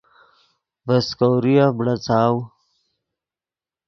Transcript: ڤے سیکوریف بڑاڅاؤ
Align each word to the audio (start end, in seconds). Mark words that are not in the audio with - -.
ڤے 0.85 0.97
سیکوریف 1.07 1.69
بڑاڅاؤ 1.77 2.35